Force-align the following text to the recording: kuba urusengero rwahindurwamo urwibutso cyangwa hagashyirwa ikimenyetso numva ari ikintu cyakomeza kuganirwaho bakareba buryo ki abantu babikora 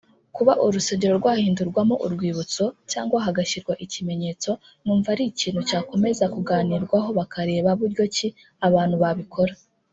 kuba 0.35 0.53
urusengero 0.65 1.13
rwahindurwamo 1.21 1.95
urwibutso 2.05 2.65
cyangwa 2.91 3.17
hagashyirwa 3.25 3.73
ikimenyetso 3.85 4.51
numva 4.83 5.07
ari 5.13 5.23
ikintu 5.31 5.61
cyakomeza 5.69 6.25
kuganirwaho 6.33 7.09
bakareba 7.19 7.69
buryo 7.79 8.03
ki 8.15 8.27
abantu 8.67 8.95
babikora 9.03 9.53